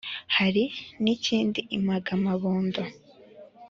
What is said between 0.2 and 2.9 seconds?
hari n' ikindi impagamabondo,